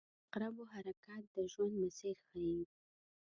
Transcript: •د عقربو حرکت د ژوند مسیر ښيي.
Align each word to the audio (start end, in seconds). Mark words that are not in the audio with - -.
•د 0.03 0.03
عقربو 0.25 0.63
حرکت 0.73 1.23
د 1.33 1.35
ژوند 1.53 1.73
مسیر 1.83 2.15
ښيي. 2.27 2.59